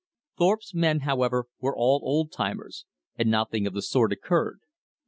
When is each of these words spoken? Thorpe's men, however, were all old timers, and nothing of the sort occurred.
Thorpe's 0.35 0.73
men, 0.73 1.01
however, 1.01 1.45
were 1.59 1.77
all 1.77 1.99
old 2.03 2.31
timers, 2.31 2.85
and 3.19 3.29
nothing 3.29 3.67
of 3.67 3.73
the 3.75 3.83
sort 3.83 4.11
occurred. 4.11 4.61